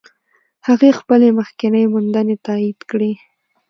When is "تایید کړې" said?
2.47-3.11